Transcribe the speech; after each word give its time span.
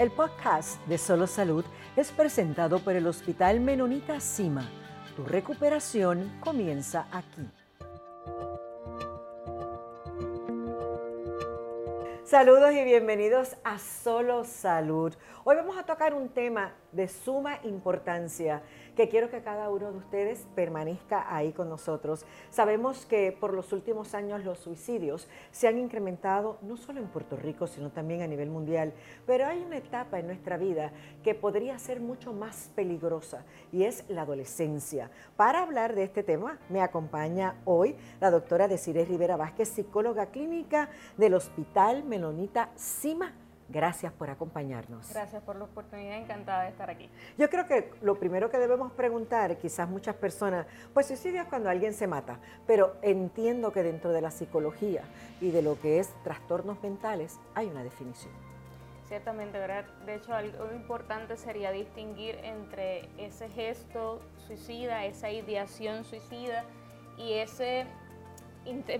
El 0.00 0.10
podcast 0.10 0.82
de 0.86 0.96
Solo 0.96 1.26
Salud 1.26 1.62
es 1.94 2.10
presentado 2.10 2.78
por 2.78 2.96
el 2.96 3.06
Hospital 3.06 3.60
Menonita 3.60 4.18
Cima. 4.18 4.66
Tu 5.14 5.26
recuperación 5.26 6.40
comienza 6.40 7.06
aquí. 7.12 7.46
Saludos 12.24 12.72
y 12.72 12.82
bienvenidos 12.82 13.58
a 13.62 13.78
Solo 13.78 14.44
Salud. 14.44 15.12
Hoy 15.44 15.56
vamos 15.56 15.76
a 15.76 15.82
tocar 15.82 16.14
un 16.14 16.30
tema 16.30 16.72
de 16.92 17.08
suma 17.08 17.58
importancia 17.64 18.62
que 18.96 19.08
quiero 19.08 19.30
que 19.30 19.42
cada 19.42 19.70
uno 19.70 19.92
de 19.92 19.98
ustedes 19.98 20.46
permanezca 20.54 21.34
ahí 21.34 21.52
con 21.52 21.68
nosotros. 21.68 22.24
Sabemos 22.50 23.06
que 23.06 23.32
por 23.32 23.54
los 23.54 23.72
últimos 23.72 24.14
años 24.14 24.44
los 24.44 24.58
suicidios 24.58 25.28
se 25.50 25.68
han 25.68 25.78
incrementado 25.78 26.58
no 26.62 26.76
solo 26.76 27.00
en 27.00 27.06
Puerto 27.06 27.36
Rico, 27.36 27.66
sino 27.66 27.90
también 27.90 28.22
a 28.22 28.26
nivel 28.26 28.50
mundial, 28.50 28.92
pero 29.26 29.46
hay 29.46 29.62
una 29.62 29.78
etapa 29.78 30.18
en 30.18 30.26
nuestra 30.26 30.56
vida 30.56 30.92
que 31.22 31.34
podría 31.34 31.78
ser 31.78 32.00
mucho 32.00 32.32
más 32.32 32.70
peligrosa 32.74 33.44
y 33.72 33.84
es 33.84 34.04
la 34.08 34.22
adolescencia. 34.22 35.10
Para 35.36 35.62
hablar 35.62 35.94
de 35.94 36.04
este 36.04 36.22
tema 36.22 36.58
me 36.68 36.82
acompaña 36.82 37.56
hoy 37.64 37.96
la 38.20 38.30
doctora 38.30 38.68
Desiree 38.68 39.04
Rivera 39.04 39.36
Vázquez, 39.36 39.68
psicóloga 39.68 40.26
clínica 40.26 40.90
del 41.16 41.34
Hospital 41.34 42.04
Menonita 42.04 42.70
Cima 42.76 43.32
Gracias 43.70 44.12
por 44.12 44.30
acompañarnos. 44.30 45.12
Gracias 45.12 45.42
por 45.44 45.54
la 45.54 45.64
oportunidad, 45.64 46.18
encantada 46.18 46.64
de 46.64 46.70
estar 46.70 46.90
aquí. 46.90 47.08
Yo 47.38 47.48
creo 47.48 47.66
que 47.66 47.92
lo 48.02 48.18
primero 48.18 48.50
que 48.50 48.58
debemos 48.58 48.90
preguntar, 48.92 49.56
quizás 49.58 49.88
muchas 49.88 50.16
personas, 50.16 50.66
pues 50.92 51.06
suicidio 51.06 51.42
es 51.42 51.48
cuando 51.48 51.70
alguien 51.70 51.94
se 51.94 52.08
mata, 52.08 52.40
pero 52.66 52.96
entiendo 53.02 53.70
que 53.72 53.84
dentro 53.84 54.10
de 54.10 54.22
la 54.22 54.32
psicología 54.32 55.04
y 55.40 55.52
de 55.52 55.62
lo 55.62 55.80
que 55.80 56.00
es 56.00 56.12
trastornos 56.24 56.82
mentales 56.82 57.38
hay 57.54 57.68
una 57.68 57.84
definición. 57.84 58.32
Ciertamente, 59.06 59.58
¿verdad? 59.58 59.84
De 60.04 60.16
hecho, 60.16 60.34
algo 60.34 60.72
importante 60.72 61.36
sería 61.36 61.70
distinguir 61.70 62.36
entre 62.42 63.08
ese 63.18 63.48
gesto 63.48 64.20
suicida, 64.46 65.04
esa 65.04 65.30
ideación 65.30 66.04
suicida 66.04 66.64
y 67.16 67.34
ese 67.34 67.86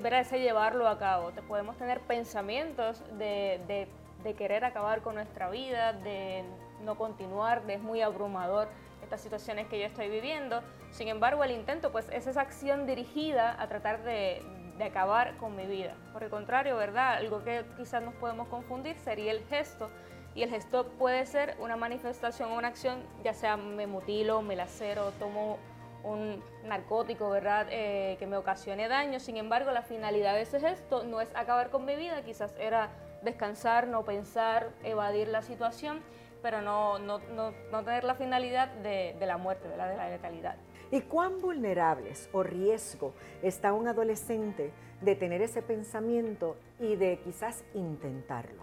¿verdad? 0.01 0.21
ese 0.21 0.41
llevarlo 0.41 0.89
a 0.89 0.99
cabo. 0.99 1.31
Te 1.33 1.43
podemos 1.43 1.77
tener 1.77 2.01
pensamientos 2.01 3.03
de, 3.19 3.61
de 3.69 3.89
de 4.23 4.35
querer 4.35 4.65
acabar 4.65 5.03
con 5.03 5.15
nuestra 5.15 5.51
vida, 5.51 5.93
de 5.93 6.45
no 6.83 6.97
continuar, 6.97 7.65
de 7.65 7.75
es 7.75 7.81
muy 7.81 8.03
abrumador 8.03 8.69
estas 9.03 9.21
situaciones 9.21 9.67
que 9.69 9.79
yo 9.79 9.87
estoy 9.87 10.09
viviendo. 10.09 10.63
Sin 10.91 11.09
embargo, 11.09 11.43
el 11.45 11.51
intento 11.53 11.91
pues 11.93 12.09
es 12.11 12.27
esa 12.27 12.41
acción 12.41 12.87
dirigida 12.87 13.61
a 13.61 13.69
tratar 13.69 14.03
de, 14.03 14.43
de 14.79 14.85
acabar 14.85 15.37
con 15.37 15.57
mi 15.57 15.67
vida. 15.67 15.95
Por 16.13 16.23
el 16.23 16.31
contrario, 16.31 16.77
¿verdad? 16.77 17.15
Algo 17.15 17.45
que 17.45 17.65
quizás 17.77 18.03
nos 18.03 18.15
podemos 18.15 18.49
confundir 18.49 18.97
sería 18.99 19.33
el 19.33 19.45
gesto. 19.45 19.91
Y 20.35 20.43
el 20.43 20.51
gesto 20.51 20.87
puede 20.99 21.27
ser 21.27 21.57
una 21.59 21.77
manifestación 21.77 22.53
o 22.53 22.57
una 22.57 22.69
acción, 22.69 23.03
ya 23.25 23.35
sea 23.35 23.57
me 23.57 23.87
mutilo, 23.87 24.43
me 24.43 24.55
lacero, 24.55 25.11
tomo 25.19 25.59
un 26.05 26.43
narcótico, 26.65 27.29
¿verdad?, 27.31 27.67
eh, 27.71 28.17
que 28.19 28.27
me 28.27 28.37
ocasione 28.37 28.89
daño. 28.89 29.21
Sin 29.21 29.37
embargo, 29.37 29.71
la 29.71 29.83
finalidad 29.83 30.35
de 30.35 30.43
ese 30.43 30.61
gesto 30.61 31.05
no 31.05 31.21
es 31.21 31.35
acabar 31.35 31.71
con 31.71 31.85
mi 31.85 31.97
vida, 31.97 32.23
quizás 32.23 32.55
era 32.59 32.91
descansar, 33.23 33.87
no 33.87 34.05
pensar, 34.05 34.71
evadir 34.83 35.29
la 35.29 35.43
situación, 35.43 36.01
pero 36.43 36.63
no, 36.63 36.99
no, 36.99 37.21
no, 37.35 37.85
tener 37.85 38.05
la 38.05 38.15
finalidad 38.15 38.69
de, 38.69 39.17
de 39.19 39.27
la 39.27 39.37
muerte, 39.37 39.69
la, 39.77 39.89
de 39.89 39.97
la 39.97 40.09
letalidad. 40.09 40.57
¿Y 40.91 41.03
cuán 41.03 41.41
vulnerables 41.41 42.29
o 42.33 42.43
riesgo 42.43 43.15
está 43.43 43.73
un 43.73 43.87
adolescente 43.87 44.73
de 45.01 45.15
tener 45.15 45.41
ese 45.43 45.63
pensamiento 45.63 46.57
y 46.79 46.97
de 46.97 47.21
quizás 47.21 47.65
intentarlo? 47.75 48.63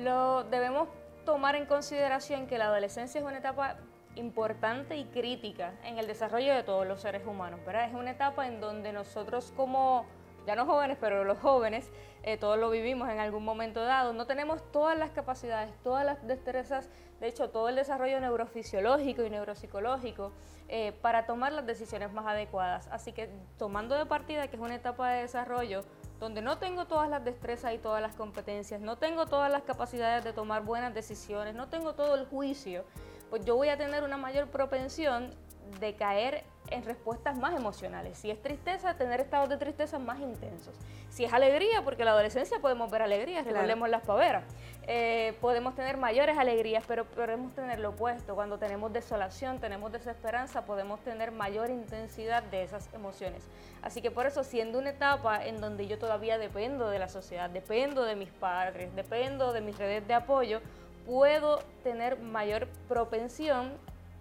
Lo 0.00 0.44
debemos 0.44 0.88
tomar 1.24 1.56
en 1.56 1.66
consideración 1.66 2.46
que 2.46 2.56
la 2.56 2.66
adolescencia 2.66 3.20
es 3.20 3.26
una 3.26 3.38
etapa 3.38 3.76
importante 4.14 4.96
y 4.96 5.04
crítica 5.04 5.74
en 5.84 5.98
el 5.98 6.06
desarrollo 6.06 6.54
de 6.54 6.62
todos 6.62 6.86
los 6.86 7.00
seres 7.00 7.26
humanos, 7.26 7.60
¿verdad? 7.66 7.88
Es 7.88 7.94
una 7.94 8.12
etapa 8.12 8.46
en 8.46 8.60
donde 8.60 8.92
nosotros 8.92 9.52
como 9.56 10.06
ya 10.46 10.54
no 10.56 10.66
jóvenes, 10.66 10.96
pero 11.00 11.24
los 11.24 11.38
jóvenes, 11.38 11.90
eh, 12.22 12.36
todos 12.36 12.58
lo 12.58 12.70
vivimos 12.70 13.08
en 13.10 13.18
algún 13.20 13.44
momento 13.44 13.84
dado, 13.84 14.12
no 14.12 14.26
tenemos 14.26 14.62
todas 14.72 14.98
las 14.98 15.10
capacidades, 15.10 15.72
todas 15.82 16.04
las 16.04 16.26
destrezas, 16.26 16.88
de 17.20 17.28
hecho 17.28 17.50
todo 17.50 17.68
el 17.68 17.76
desarrollo 17.76 18.20
neurofisiológico 18.20 19.22
y 19.22 19.30
neuropsicológico 19.30 20.32
eh, 20.68 20.92
para 21.00 21.26
tomar 21.26 21.52
las 21.52 21.66
decisiones 21.66 22.12
más 22.12 22.26
adecuadas. 22.26 22.88
Así 22.88 23.12
que 23.12 23.30
tomando 23.58 23.94
de 23.94 24.06
partida 24.06 24.48
que 24.48 24.56
es 24.56 24.62
una 24.62 24.74
etapa 24.74 25.10
de 25.10 25.22
desarrollo 25.22 25.82
donde 26.20 26.42
no 26.42 26.58
tengo 26.58 26.86
todas 26.86 27.08
las 27.08 27.24
destrezas 27.24 27.74
y 27.74 27.78
todas 27.78 28.02
las 28.02 28.14
competencias, 28.14 28.80
no 28.80 28.96
tengo 28.96 29.26
todas 29.26 29.50
las 29.50 29.62
capacidades 29.62 30.24
de 30.24 30.32
tomar 30.32 30.64
buenas 30.64 30.92
decisiones, 30.92 31.54
no 31.54 31.68
tengo 31.68 31.94
todo 31.94 32.16
el 32.16 32.26
juicio, 32.26 32.84
pues 33.30 33.44
yo 33.44 33.56
voy 33.56 33.68
a 33.68 33.76
tener 33.76 34.02
una 34.02 34.16
mayor 34.16 34.48
propensión 34.48 35.30
de 35.80 35.94
caer 35.94 36.44
en 36.70 36.84
respuestas 36.84 37.36
más 37.38 37.54
emocionales. 37.54 38.18
Si 38.18 38.30
es 38.30 38.40
tristeza, 38.42 38.94
tener 38.94 39.20
estados 39.20 39.48
de 39.48 39.56
tristeza 39.56 39.98
más 39.98 40.20
intensos. 40.20 40.74
Si 41.08 41.24
es 41.24 41.32
alegría, 41.32 41.82
porque 41.82 42.02
en 42.02 42.06
la 42.06 42.12
adolescencia 42.12 42.58
podemos 42.60 42.90
ver 42.90 43.02
alegrías, 43.02 43.44
recordemos 43.44 43.88
las 43.88 44.02
paveras. 44.02 44.44
Eh, 44.86 45.34
podemos 45.40 45.74
tener 45.74 45.96
mayores 45.96 46.38
alegrías, 46.38 46.84
pero 46.86 47.04
podemos 47.06 47.54
tener 47.54 47.78
lo 47.78 47.90
opuesto. 47.90 48.34
Cuando 48.34 48.58
tenemos 48.58 48.92
desolación, 48.92 49.58
tenemos 49.58 49.92
desesperanza, 49.92 50.64
podemos 50.64 51.00
tener 51.00 51.32
mayor 51.32 51.70
intensidad 51.70 52.42
de 52.42 52.62
esas 52.62 52.92
emociones. 52.94 53.42
Así 53.82 54.02
que 54.02 54.10
por 54.10 54.26
eso, 54.26 54.44
siendo 54.44 54.78
una 54.78 54.90
etapa 54.90 55.44
en 55.44 55.60
donde 55.60 55.86
yo 55.86 55.98
todavía 55.98 56.38
dependo 56.38 56.90
de 56.90 56.98
la 56.98 57.08
sociedad, 57.08 57.48
dependo 57.50 58.04
de 58.04 58.16
mis 58.16 58.30
padres, 58.30 58.94
dependo 58.94 59.52
de 59.52 59.60
mis 59.60 59.76
redes 59.78 60.06
de 60.06 60.14
apoyo, 60.14 60.60
puedo 61.06 61.60
tener 61.82 62.18
mayor 62.18 62.68
propensión 62.86 63.72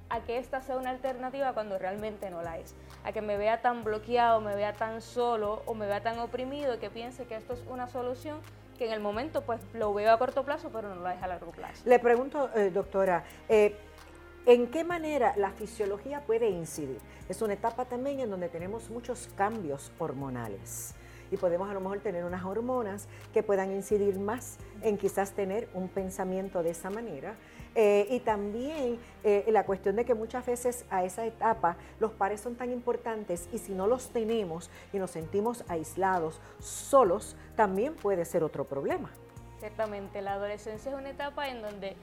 a 0.09 0.22
que 0.22 0.38
esta 0.38 0.62
sea 0.62 0.78
una 0.78 0.90
alternativa 0.90 1.53
cuando 1.53 1.78
realmente 1.78 2.29
no 2.29 2.41
la 2.41 2.57
es, 2.57 2.75
a 3.03 3.12
que 3.12 3.22
me 3.22 3.38
vea 3.38 3.62
tan 3.62 3.84
bloqueado, 3.84 4.41
me 4.41 4.56
vea 4.56 4.73
tan 4.73 5.01
solo 5.01 5.62
o 5.66 5.73
me 5.73 5.85
vea 5.85 6.01
tan 6.01 6.19
oprimido 6.19 6.75
y 6.75 6.78
que 6.78 6.90
piense 6.90 7.25
que 7.25 7.35
esto 7.35 7.53
es 7.53 7.63
una 7.69 7.88
solución 7.88 8.40
que 8.78 8.85
en 8.85 8.94
el 8.94 9.00
momento 9.00 9.41
pues 9.41 9.59
lo 9.73 9.94
veo 9.94 10.12
a 10.12 10.19
corto 10.19 10.44
plazo 10.44 10.69
pero 10.72 10.94
no 10.94 11.01
la 11.01 11.12
deja 11.12 11.25
a 11.25 11.29
largo 11.29 11.51
plazo. 11.51 11.81
Le 11.85 12.00
pregunto, 12.00 12.50
eh, 12.56 12.69
doctora, 12.69 13.23
eh, 13.50 13.75
¿en 14.46 14.67
qué 14.67 14.84
manera 14.84 15.34
la 15.35 15.51
fisiología 15.51 16.22
puede 16.22 16.50
incidir? 16.50 17.00
Es 17.28 17.41
una 17.41 17.53
etapa 17.53 17.85
también 17.85 18.19
en 18.19 18.29
donde 18.29 18.50
tenemos 18.50 18.90
muchos 18.90 19.29
cambios 19.35 19.91
hormonales 19.97 20.94
y 21.31 21.38
podemos 21.38 21.69
a 21.69 21.73
lo 21.73 21.81
mejor 21.81 22.00
tener 22.00 22.23
unas 22.23 22.46
hormonas 22.46 23.07
que 23.34 23.44
puedan 23.44 23.72
incidir 23.72 24.19
más 24.19 24.57
en 24.81 24.97
quizás 24.97 25.31
tener 25.31 25.67
un 25.73 25.90
pensamiento 25.90 26.63
de 26.63 26.69
esa 26.69 26.90
manera 26.90 27.35
eh, 27.80 28.08
y 28.10 28.22
también 28.22 28.98
eh, 29.24 29.46
la 29.50 29.64
cuestión 29.64 29.96
de 29.98 30.04
que 30.04 30.16
muchas 30.16 30.44
veces 30.48 30.84
a 30.90 31.04
esa 31.04 31.28
etapa 31.28 31.78
los 32.00 32.12
pares 32.12 32.42
son 32.42 32.56
tan 32.56 32.72
importantes 32.72 33.48
y 33.54 33.60
si 33.60 33.74
no 33.74 33.86
los 33.86 34.10
tenemos 34.10 34.72
y 34.92 34.98
nos 34.98 35.12
sentimos 35.12 35.64
aislados, 35.68 36.42
solos, 36.60 37.36
también 37.56 37.94
puede 37.94 38.26
ser 38.26 38.44
otro 38.44 38.66
problema. 38.66 39.12
Ciertamente, 39.60 40.24
la 40.24 40.34
adolescencia 40.34 40.92
es 40.92 40.98
una 40.98 41.12
etapa 41.12 41.50
en 41.50 41.62
donde 41.62 41.96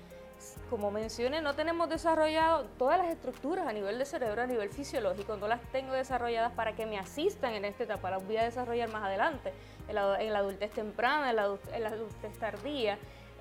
como 0.71 0.93
mencioné, 0.93 1.41
no 1.41 1.55
tenemos 1.55 1.89
desarrollado 1.89 2.67
todas 2.79 2.99
las 2.99 3.09
estructuras 3.09 3.67
a 3.67 3.73
nivel 3.73 3.99
de 3.99 4.05
cerebro, 4.05 4.43
a 4.43 4.47
nivel 4.47 4.69
fisiológico, 4.71 5.37
no 5.37 5.49
las 5.49 5.61
tengo 5.73 5.93
desarrolladas 5.93 6.53
para 6.53 6.77
que 6.77 6.87
me 6.87 6.99
asistan 6.99 7.55
en 7.55 7.65
esta 7.65 7.85
etapa, 7.85 8.11
las 8.11 8.25
voy 8.25 8.37
a 8.37 8.45
desarrollar 8.45 8.93
más 8.93 9.03
adelante, 9.03 9.53
en 9.89 9.95
la, 9.95 10.39
adultez 10.39 10.71
temprana, 10.73 11.31
en 11.31 11.37
la 11.83 11.89
adultez 11.89 12.39
tardía 12.39 12.99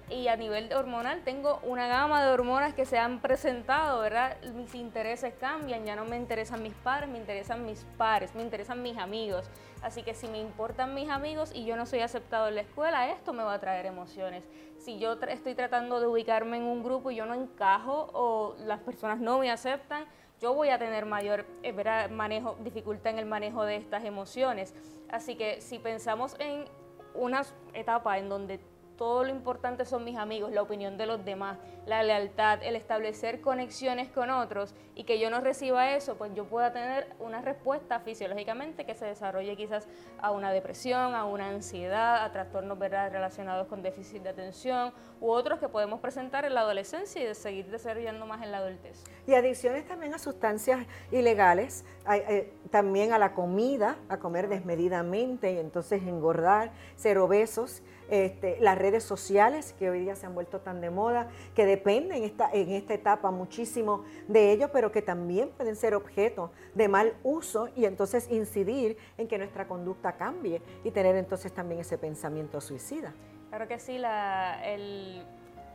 y 0.09 0.27
a 0.27 0.35
nivel 0.35 0.71
hormonal 0.73 1.21
tengo 1.23 1.59
una 1.63 1.87
gama 1.87 2.23
de 2.23 2.31
hormonas 2.31 2.73
que 2.73 2.85
se 2.85 2.97
han 2.97 3.19
presentado, 3.19 4.01
¿verdad? 4.01 4.37
Mis 4.53 4.75
intereses 4.75 5.33
cambian, 5.39 5.85
ya 5.85 5.95
no 5.95 6.05
me 6.05 6.17
interesan 6.17 6.61
mis 6.61 6.73
padres, 6.73 7.09
me 7.09 7.17
interesan 7.17 7.65
mis 7.65 7.85
pares, 7.97 8.35
me 8.35 8.41
interesan 8.41 8.81
mis 8.81 8.97
amigos. 8.97 9.49
Así 9.81 10.03
que 10.03 10.13
si 10.13 10.27
me 10.27 10.39
importan 10.39 10.93
mis 10.93 11.09
amigos 11.09 11.51
y 11.53 11.65
yo 11.65 11.75
no 11.75 11.85
soy 11.85 11.99
aceptado 11.99 12.47
en 12.47 12.55
la 12.55 12.61
escuela, 12.61 13.09
esto 13.09 13.33
me 13.33 13.43
va 13.43 13.53
a 13.53 13.59
traer 13.59 13.85
emociones. 13.85 14.47
Si 14.77 14.99
yo 14.99 15.13
estoy 15.27 15.55
tratando 15.55 15.99
de 15.99 16.07
ubicarme 16.07 16.57
en 16.57 16.63
un 16.63 16.83
grupo 16.83 17.11
y 17.11 17.15
yo 17.15 17.25
no 17.25 17.33
encajo 17.33 18.09
o 18.13 18.55
las 18.65 18.81
personas 18.81 19.19
no 19.19 19.39
me 19.39 19.51
aceptan, 19.51 20.05
yo 20.41 20.53
voy 20.53 20.69
a 20.69 20.77
tener 20.77 21.05
mayor 21.05 21.45
eh, 21.63 22.07
manejo, 22.09 22.57
dificultad 22.59 23.13
en 23.13 23.19
el 23.19 23.25
manejo 23.25 23.63
de 23.63 23.77
estas 23.77 24.03
emociones. 24.03 24.73
Así 25.09 25.35
que 25.35 25.61
si 25.61 25.79
pensamos 25.79 26.35
en 26.39 26.65
una 27.13 27.43
etapa 27.73 28.17
en 28.17 28.29
donde 28.29 28.59
todo 28.97 29.23
lo 29.23 29.29
importante 29.29 29.85
son 29.85 30.03
mis 30.03 30.17
amigos, 30.17 30.51
la 30.51 30.61
opinión 30.61 30.97
de 30.97 31.05
los 31.05 31.23
demás, 31.25 31.57
la 31.85 32.03
lealtad, 32.03 32.59
el 32.63 32.75
establecer 32.75 33.41
conexiones 33.41 34.09
con 34.09 34.29
otros 34.29 34.73
y 34.95 35.03
que 35.03 35.19
yo 35.19 35.29
no 35.29 35.41
reciba 35.41 35.91
eso, 35.95 36.15
pues 36.15 36.33
yo 36.35 36.45
pueda 36.45 36.71
tener 36.71 37.07
una 37.19 37.41
respuesta 37.41 37.99
fisiológicamente 37.99 38.85
que 38.85 38.95
se 38.95 39.05
desarrolle 39.05 39.55
quizás 39.55 39.87
a 40.21 40.31
una 40.31 40.51
depresión, 40.51 41.15
a 41.15 41.25
una 41.25 41.49
ansiedad, 41.49 42.23
a 42.23 42.31
trastornos 42.31 42.77
¿verdad? 42.77 43.11
relacionados 43.11 43.67
con 43.67 43.81
déficit 43.81 44.23
de 44.23 44.29
atención 44.29 44.93
u 45.19 45.31
otros 45.31 45.59
que 45.59 45.69
podemos 45.69 45.99
presentar 45.99 46.45
en 46.45 46.53
la 46.53 46.61
adolescencia 46.61 47.29
y 47.29 47.33
seguir 47.33 47.67
desarrollando 47.71 48.25
más 48.25 48.43
en 48.43 48.51
la 48.51 48.57
adultez. 48.57 49.03
Y 49.25 49.33
adicciones 49.33 49.87
también 49.87 50.13
a 50.13 50.19
sustancias 50.19 50.85
ilegales, 51.11 51.85
eh, 52.09 52.53
también 52.69 53.13
a 53.13 53.17
la 53.17 53.33
comida, 53.33 53.97
a 54.09 54.17
comer 54.17 54.49
desmedidamente 54.49 55.53
y 55.53 55.57
entonces 55.57 56.03
engordar, 56.03 56.71
ser 56.95 57.17
obesos 57.17 57.81
este, 58.09 58.57
las 58.59 58.77
redes 58.83 59.03
sociales 59.05 59.73
que 59.79 59.89
hoy 59.89 60.01
día 60.01 60.15
se 60.17 60.25
han 60.25 60.35
vuelto 60.35 60.59
tan 60.59 60.81
de 60.81 60.89
moda, 60.89 61.29
que 61.55 61.65
dependen 61.65 62.23
esta, 62.23 62.51
en 62.51 62.69
esta 62.71 62.93
etapa 62.93 63.31
muchísimo 63.31 64.03
de 64.27 64.51
ello, 64.51 64.71
pero 64.73 64.91
que 64.91 65.01
también 65.01 65.49
pueden 65.51 65.77
ser 65.77 65.95
objeto 65.95 66.51
de 66.75 66.89
mal 66.89 67.13
uso 67.23 67.69
y 67.77 67.85
entonces 67.85 68.29
incidir 68.29 68.97
en 69.17 69.29
que 69.29 69.37
nuestra 69.37 69.69
conducta 69.69 70.17
cambie 70.17 70.61
y 70.83 70.91
tener 70.91 71.15
entonces 71.15 71.53
también 71.53 71.79
ese 71.79 71.97
pensamiento 71.97 72.59
suicida. 72.59 73.13
Claro 73.47 73.69
que 73.69 73.79
sí, 73.79 73.97
la, 73.97 74.59
el 74.65 75.23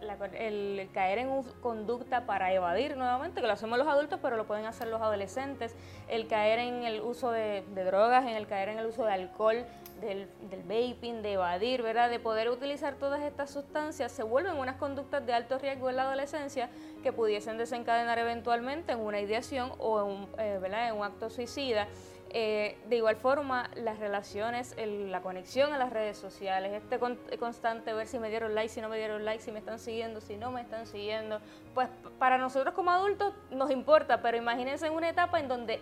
el 0.00 0.88
caer 0.92 1.18
en 1.18 1.42
conducta 1.60 2.26
para 2.26 2.52
evadir 2.52 2.96
nuevamente, 2.96 3.40
que 3.40 3.46
lo 3.46 3.52
hacemos 3.52 3.78
los 3.78 3.88
adultos, 3.88 4.18
pero 4.22 4.36
lo 4.36 4.46
pueden 4.46 4.66
hacer 4.66 4.88
los 4.88 5.00
adolescentes, 5.00 5.74
el 6.08 6.26
caer 6.26 6.60
en 6.60 6.84
el 6.84 7.00
uso 7.00 7.30
de, 7.30 7.62
drogas, 7.74 8.24
en 8.24 8.36
el 8.36 8.46
caer 8.46 8.70
en 8.70 8.78
el 8.78 8.86
uso 8.86 9.04
de 9.04 9.12
alcohol, 9.12 9.64
del, 10.00 10.28
vaping, 10.64 11.22
de 11.22 11.32
evadir, 11.32 11.82
¿verdad? 11.82 12.08
De 12.10 12.20
poder 12.20 12.48
utilizar 12.50 12.94
todas 12.94 13.22
estas 13.22 13.50
sustancias, 13.50 14.12
se 14.12 14.22
vuelven 14.22 14.56
unas 14.56 14.76
conductas 14.76 15.24
de 15.26 15.32
alto 15.32 15.58
riesgo 15.58 15.90
en 15.90 15.96
la 15.96 16.02
adolescencia 16.02 16.70
que 17.02 17.12
pudiesen 17.12 17.58
desencadenar 17.58 18.18
eventualmente 18.18 18.92
en 18.92 19.00
una 19.00 19.20
ideación 19.20 19.72
o 19.78 20.08
en 20.08 20.44
eh, 20.44 20.58
¿verdad? 20.60 20.88
en 20.88 20.96
un 20.96 21.04
acto 21.04 21.30
suicida. 21.30 21.88
Eh, 22.30 22.78
de 22.88 22.96
igual 22.96 23.16
forma, 23.16 23.70
las 23.74 23.98
relaciones, 23.98 24.74
la 24.76 25.22
conexión 25.22 25.72
a 25.72 25.78
las 25.78 25.90
redes 25.90 26.18
sociales, 26.18 26.72
este 26.72 26.98
constante 27.38 27.92
ver 27.94 28.06
si 28.06 28.18
me 28.18 28.28
dieron 28.28 28.54
like, 28.54 28.68
si 28.68 28.82
no 28.82 28.88
me 28.90 28.98
dieron 28.98 29.24
like, 29.24 29.42
si 29.42 29.50
me 29.50 29.58
están 29.58 29.78
siguiendo, 29.78 30.20
si 30.20 30.36
no 30.36 30.50
me 30.50 30.60
están 30.60 30.86
siguiendo, 30.86 31.40
pues 31.74 31.88
para 32.18 32.36
nosotros 32.36 32.74
como 32.74 32.90
adultos 32.90 33.32
nos 33.50 33.70
importa, 33.70 34.20
pero 34.20 34.36
imagínense 34.36 34.86
en 34.86 34.92
una 34.92 35.08
etapa 35.08 35.40
en 35.40 35.48
donde 35.48 35.80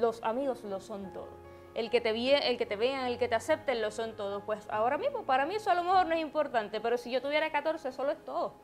los 0.00 0.22
amigos 0.24 0.64
lo 0.64 0.80
son 0.80 1.12
todo. 1.12 1.28
El 1.74 1.90
que, 1.90 2.00
te 2.00 2.10
el 2.10 2.56
que 2.56 2.66
te 2.66 2.76
vean, 2.76 3.06
el 3.06 3.18
que 3.18 3.28
te 3.28 3.34
acepten, 3.34 3.82
lo 3.82 3.90
son 3.90 4.14
todo. 4.14 4.40
Pues 4.40 4.68
ahora 4.70 4.96
mismo, 4.96 5.24
para 5.24 5.44
mí 5.44 5.56
eso 5.56 5.72
a 5.72 5.74
lo 5.74 5.82
mejor 5.82 6.06
no 6.06 6.14
es 6.14 6.20
importante, 6.20 6.80
pero 6.80 6.96
si 6.96 7.10
yo 7.10 7.20
tuviera 7.20 7.50
14, 7.50 7.90
solo 7.90 8.12
es 8.12 8.24
todo 8.24 8.54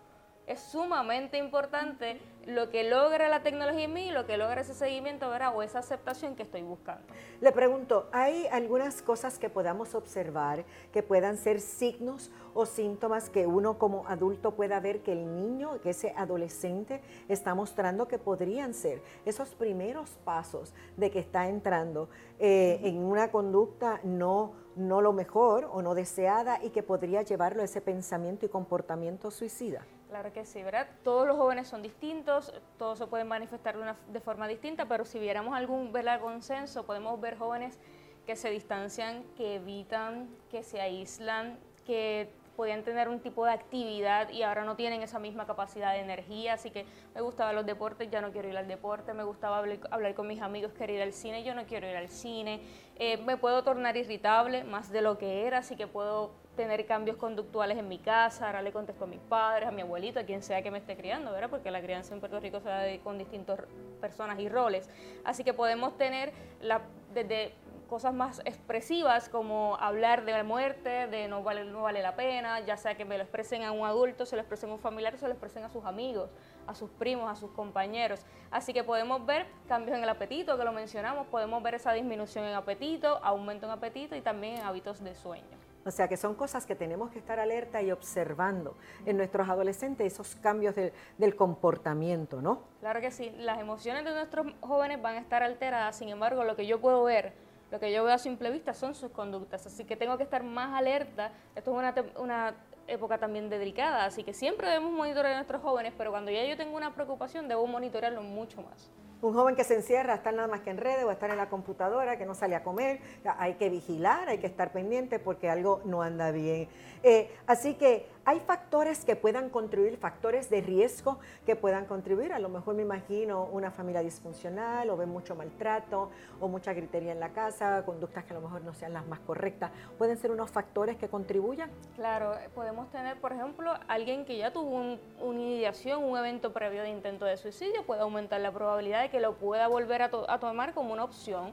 es 0.51 0.59
sumamente 0.59 1.39
importante 1.39 2.21
lo 2.45 2.71
que 2.71 2.83
logra 2.83 3.29
la 3.29 3.45
tecnología 3.45 3.85
en 3.85 3.93
mí 3.93 4.09
y 4.09 4.11
lo 4.11 4.27
que 4.27 4.37
logra 4.37 4.63
ese 4.63 4.75
seguimiento 4.75 5.31
¿verdad? 5.31 5.55
o 5.55 5.63
esa 5.63 5.79
aceptación 5.79 6.35
que 6.35 6.43
estoy 6.43 6.63
buscando. 6.63 7.05
Le 7.41 7.53
pregunto, 7.53 8.09
¿hay 8.11 8.49
algunas 8.49 9.01
cosas 9.01 9.39
que 9.39 9.49
podamos 9.49 9.95
observar 9.95 10.65
que 10.93 11.05
puedan 11.05 11.37
ser 11.37 11.61
signos 11.61 12.33
o 12.53 12.67
síntomas 12.67 13.31
que 13.31 13.47
uno 13.47 13.79
como 13.79 14.09
adulto 14.09 14.57
pueda 14.57 14.81
ver 14.81 15.03
que 15.03 15.13
el 15.13 15.37
niño, 15.37 15.81
que 15.83 15.91
ese 15.91 16.13
adolescente 16.17 17.01
está 17.29 17.55
mostrando 17.55 18.09
que 18.09 18.19
podrían 18.19 18.75
ser 18.75 19.01
esos 19.25 19.55
primeros 19.55 20.11
pasos 20.25 20.75
de 20.97 21.13
que 21.13 21.21
está 21.21 21.49
entrando 21.49 22.09
eh, 22.41 22.81
en 22.83 22.99
una 22.99 23.31
conducta 23.31 24.01
no, 24.03 24.55
no 24.75 25.01
lo 25.01 25.13
mejor 25.13 25.71
o 25.73 25.81
no 25.81 25.95
deseada 25.95 26.59
y 26.61 26.71
que 26.71 26.83
podría 26.83 27.23
llevarlo 27.23 27.63
a 27.63 27.67
ese 27.67 27.81
pensamiento 27.81 28.47
y 28.47 28.49
comportamiento 28.49 29.31
suicida? 29.31 29.87
Claro 30.11 30.33
que 30.33 30.45
sí, 30.45 30.61
¿verdad? 30.65 30.89
Todos 31.05 31.25
los 31.25 31.37
jóvenes 31.37 31.69
son 31.69 31.83
distintos, 31.83 32.53
todos 32.79 32.99
se 32.99 33.07
pueden 33.07 33.29
manifestar 33.29 33.77
de, 33.77 33.83
una, 33.83 33.97
de 34.09 34.19
forma 34.19 34.49
distinta, 34.49 34.87
pero 34.87 35.05
si 35.05 35.21
viéramos 35.21 35.55
algún 35.55 35.93
¿verdad? 35.93 36.21
consenso, 36.21 36.85
podemos 36.85 37.21
ver 37.21 37.39
jóvenes 37.39 37.79
que 38.27 38.35
se 38.35 38.51
distancian, 38.51 39.23
que 39.37 39.55
evitan, 39.55 40.29
que 40.51 40.65
se 40.65 40.81
aíslan, 40.81 41.61
que 41.87 42.29
podían 42.61 42.83
tener 42.83 43.09
un 43.09 43.21
tipo 43.21 43.47
de 43.47 43.53
actividad 43.53 44.29
y 44.29 44.43
ahora 44.43 44.67
no 44.67 44.77
tienen 44.77 45.01
esa 45.01 45.19
misma 45.19 45.47
capacidad 45.47 45.95
de 45.95 46.01
energía, 46.01 46.53
así 46.53 46.71
que 46.71 46.85
me 47.15 47.23
gustaban 47.23 47.55
los 47.55 47.65
deportes, 47.65 48.11
ya 48.11 48.21
no 48.21 48.33
quiero 48.33 48.51
ir 48.51 48.59
al 48.59 48.69
deporte, 48.69 49.15
me 49.15 49.25
gustaba 49.25 49.57
hablar, 49.57 50.15
con 50.15 50.27
mis 50.27 50.43
amigos, 50.43 50.71
querer 50.75 50.97
ir 50.97 51.03
al 51.03 51.15
cine, 51.15 51.43
yo 51.43 51.55
no 51.55 51.65
quiero 51.65 51.89
ir 51.89 51.97
al 51.97 52.11
cine, 52.11 52.61
eh, 52.97 53.17
me 53.17 53.39
puedo 53.39 53.65
tornar 53.65 53.97
irritable 53.97 54.63
más 54.63 54.93
de 54.93 55.01
lo 55.01 55.17
que 55.17 55.47
era, 55.47 55.57
así 55.61 55.75
que 55.75 55.87
puedo 55.87 56.33
tener 56.55 56.85
cambios 56.85 57.17
conductuales 57.17 57.79
en 57.79 57.89
mi 57.89 57.97
casa, 57.97 58.49
ahora 58.49 58.61
le 58.61 58.73
contesto 58.73 59.05
a 59.05 59.07
mis 59.07 59.21
padres, 59.21 59.67
a 59.67 59.73
mi 59.73 59.81
abuelito, 59.81 60.21
a 60.21 60.25
quien 60.25 60.43
sea 60.43 60.61
que 60.61 60.71
me 60.71 60.77
esté 60.77 60.99
criando, 60.99 61.33
¿verdad? 61.33 61.49
Porque 61.49 61.71
la 61.71 61.81
crianza 61.81 62.13
en 62.13 62.21
Puerto 62.21 62.41
Rico 62.41 62.61
se 62.61 62.69
da 62.69 62.85
con 63.03 63.17
distintas 63.17 63.61
personas 64.03 64.39
y 64.39 64.51
roles. 64.51 64.91
Así 65.25 65.45
que 65.45 65.55
podemos 65.55 65.97
tener 65.97 66.31
la, 66.61 66.83
desde 67.15 67.55
cosas 67.91 68.15
más 68.15 68.41
expresivas 68.45 69.29
como 69.29 69.77
hablar 69.77 70.25
de 70.25 70.33
la 70.33 70.45
muerte, 70.45 71.09
de 71.09 71.27
no 71.27 71.43
vale, 71.43 71.65
no 71.65 71.83
vale 71.83 72.01
la 72.01 72.15
pena, 72.15 72.61
ya 72.61 72.77
sea 72.77 72.97
que 72.97 73.05
me 73.05 73.19
lo 73.19 73.25
expresen 73.25 73.65
a 73.65 73.73
un 73.73 73.85
adulto, 73.85 74.25
se 74.25 74.37
lo 74.37 74.43
expresen 74.43 74.71
a 74.71 74.75
un 74.75 74.79
familiar, 74.79 75.19
se 75.19 75.27
lo 75.27 75.33
expresen 75.33 75.65
a 75.65 75.69
sus 75.69 75.85
amigos, 75.85 76.31
a 76.69 76.75
sus 76.75 76.89
primos, 76.89 77.29
a 77.29 77.35
sus 77.35 77.51
compañeros. 77.51 78.25
Así 78.53 78.73
que 78.73 78.85
podemos 78.85 79.27
ver 79.27 79.47
cambios 79.69 79.99
en 79.99 80.05
el 80.05 80.09
apetito, 80.09 80.57
que 80.57 80.65
lo 80.65 80.73
mencionamos, 80.73 81.27
podemos 81.27 81.61
ver 81.65 81.75
esa 81.75 81.93
disminución 81.93 82.45
en 82.45 82.55
apetito, 82.55 83.19
aumento 83.25 83.67
en 83.67 83.73
apetito 83.73 84.15
y 84.15 84.21
también 84.21 84.59
en 84.59 84.63
hábitos 84.63 85.03
de 85.03 85.15
sueño. 85.17 85.59
O 85.85 85.91
sea 85.91 86.07
que 86.07 86.17
son 86.17 86.35
cosas 86.35 86.67
que 86.67 86.77
tenemos 86.77 87.11
que 87.11 87.19
estar 87.19 87.41
alerta 87.41 87.83
y 87.83 87.91
observando 87.91 88.77
en 89.05 89.17
nuestros 89.17 89.49
adolescentes, 89.49 90.13
esos 90.13 90.37
cambios 90.37 90.77
del 90.77 91.37
comportamiento, 91.37 92.41
¿no? 92.41 92.63
Claro 92.81 93.01
que 93.01 93.11
sí, 93.11 93.35
las 93.39 93.59
emociones 93.59 94.05
de 94.05 94.13
nuestros 94.13 94.47
jóvenes 94.61 95.03
van 95.03 95.17
a 95.17 95.19
estar 95.19 95.43
alteradas, 95.43 95.97
sin 95.97 96.11
embargo, 96.11 96.45
lo 96.45 96.55
que 96.55 96.67
yo 96.67 96.81
puedo 96.81 97.03
ver 97.03 97.33
lo 97.71 97.79
que 97.79 97.93
yo 97.93 98.05
veo 98.05 98.15
a 98.15 98.19
simple 98.19 98.51
vista 98.51 98.75
son 98.75 98.95
sus 98.95 99.11
conductas, 99.11 99.67
así 99.67 99.85
que 99.85 99.97
tengo 99.97 100.17
que 100.17 100.25
estar 100.25 100.43
más 100.43 100.77
alerta. 100.77 101.33
Esto 101.55 101.71
es 101.71 101.77
una, 101.79 101.95
una 102.19 102.55
época 102.87 103.19
también 103.19 103.49
delicada, 103.49 104.05
así 104.05 104.25
que 104.25 104.35
siempre 104.35 104.69
debemos 104.69 104.93
monitorear 104.93 105.35
a 105.35 105.37
nuestros 105.37 105.63
jóvenes, 105.63 105.93
pero 105.97 106.11
cuando 106.11 106.31
ya 106.31 106.45
yo 106.45 106.57
tengo 106.57 106.77
una 106.77 106.95
preocupación, 106.95 107.49
debo 107.49 107.67
monitorearlo 107.67 108.23
mucho 108.23 108.63
más. 108.63 108.91
Un 109.23 109.35
joven 109.35 109.55
que 109.55 109.65
se 109.65 109.75
encierra, 109.75 110.15
estar 110.15 110.33
nada 110.33 110.49
más 110.49 110.63
que 110.63 110.71
en 110.71 110.79
redes 110.79 111.05
o 111.05 111.11
estar 111.11 111.29
en 111.31 111.37
la 111.37 111.51
computadora, 111.51 112.17
que 112.17 112.25
no 112.25 112.35
sale 112.35 112.57
a 112.57 112.63
comer, 112.63 113.01
hay 113.39 113.55
que 113.55 113.69
vigilar, 113.69 114.31
hay 114.31 114.39
que 114.39 114.47
estar 114.47 114.73
pendiente 114.73 115.19
porque 115.19 115.51
algo 115.51 115.83
no 115.85 116.01
anda 116.01 116.31
bien. 116.31 116.69
Eh, 117.03 117.31
así 117.47 117.75
que 117.75 118.09
hay 118.31 118.39
factores 118.39 119.05
que 119.05 119.17
puedan 119.17 119.51
contribuir, 119.51 119.97
factores 119.97 120.49
de 120.51 120.61
riesgo 120.61 121.19
que 121.45 121.57
puedan 121.57 121.85
contribuir. 121.85 122.33
A 122.33 122.39
lo 122.39 122.49
mejor 122.49 122.77
me 122.77 122.83
imagino 122.83 123.47
una 123.47 123.73
familia 123.73 124.03
disfuncional 124.03 124.89
o 124.89 124.97
ve 124.97 125.05
mucho 125.05 125.35
maltrato 125.35 126.13
o 126.39 126.47
mucha 126.47 126.73
gritería 126.73 127.11
en 127.11 127.19
la 127.19 127.31
casa, 127.31 127.83
conductas 127.85 128.23
que 128.23 128.31
a 128.31 128.35
lo 128.35 128.43
mejor 128.43 128.63
no 128.63 128.73
sean 128.73 128.93
las 128.93 129.05
más 129.09 129.19
correctas. 129.19 129.73
¿Pueden 129.99 130.17
ser 130.17 130.31
unos 130.31 130.49
factores 130.49 130.97
que 130.97 131.09
contribuyan? 131.09 131.73
Claro, 131.97 132.37
podemos 132.55 132.89
tener, 132.93 133.19
por 133.21 133.33
ejemplo, 133.33 133.75
alguien 133.89 134.25
que 134.25 134.39
ya 134.39 134.53
tuvo 134.53 134.81
una 135.21 135.41
ideación, 135.41 136.05
un 136.05 136.17
evento 136.17 136.53
previo 136.53 136.83
de 136.83 136.91
intento 136.91 137.25
de 137.25 137.37
suicidio, 137.37 137.83
puede 137.85 138.03
aumentar 138.03 138.41
la 138.41 138.53
probabilidad 138.53 139.03
de 139.03 139.11
que 139.11 139.19
lo 139.19 139.35
pueda 139.35 139.67
volver 139.67 140.03
a, 140.03 140.11
a 140.29 140.39
tomar 140.39 140.73
como 140.73 140.93
una 140.93 141.03
opción 141.03 141.53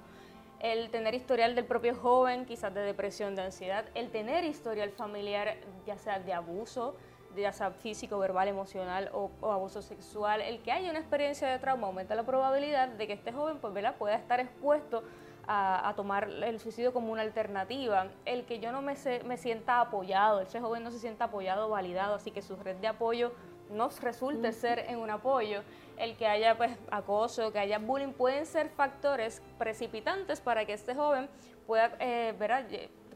el 0.59 0.89
tener 0.89 1.13
historial 1.13 1.56
del 1.56 1.65
propio 1.65 1.95
joven, 1.95 2.45
quizás 2.45 2.74
de 2.74 2.81
depresión, 2.81 3.36
de 3.36 3.44
ansiedad, 3.44 3.86
el 3.94 4.09
tener 4.09 4.44
historial 4.44 4.92
familiar, 4.92 5.57
ya 5.86 5.98
sea 5.98 6.19
de 6.19 6.33
abuso, 6.33 6.95
ya 7.36 7.54
sea 7.54 7.71
físico, 7.71 8.18
verbal, 8.18 8.48
emocional 8.48 9.12
o, 9.13 9.30
abuso 9.51 9.81
sexual, 9.81 10.42
el 10.42 10.59
que 10.62 10.71
haya 10.71 10.89
una 10.89 11.00
experiencia 11.00 11.48
de 11.48 11.60
trauma 11.60 11.88
aumenta 11.88 12.15
la 12.15 12.24
probabilidad 12.24 12.88
de 12.89 13.08
que 13.08 13.13
este 13.13 13.32
joven 13.32 13.60
pues, 13.60 13.74
pueda 13.98 14.15
estar 14.15 14.39
expuesto 14.39 15.03
a, 15.48 15.93
tomar 15.96 16.29
el 16.29 16.60
suicidio 16.60 16.91
como 16.91 17.12
una 17.12 17.22
alternativa, 17.22 18.08
el 18.25 18.46
que 18.46 18.60
yo 18.60 18.72
no 18.74 18.82
me, 18.82 18.96
me 19.25 19.38
sienta 19.38 19.79
apoyado, 19.79 20.41
ese 20.41 20.60
joven 20.60 20.84
no 20.84 20.91
se 20.91 21.00
sienta 21.00 21.25
apoyado, 21.25 21.70
validado, 21.70 22.15
así 22.15 22.32
que 22.32 22.41
su 22.41 22.58
red 22.58 22.75
de 22.77 22.88
apoyo 22.88 23.32
no 23.70 23.89
resulte 24.01 24.51
ser 24.51 24.79
en 24.89 25.00
un 25.00 25.10
apoyo, 25.10 25.62
el 25.98 26.16
que 26.16 26.27
haya 26.27 26.58
pues 26.58 26.72
acoso, 26.92 27.51
que 27.51 27.60
haya 27.60 27.80
bullying, 27.80 28.13
pueden 28.13 28.46
ser 28.46 28.70
factores 28.70 29.42
precipitantes 29.58 30.42
para 30.42 30.66
que 30.66 30.74
este 30.74 30.96
joven 30.96 31.30
pueda 31.66 31.96
eh, 32.00 32.34